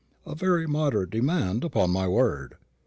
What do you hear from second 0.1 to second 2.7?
"A very moderate demand, upon my word!"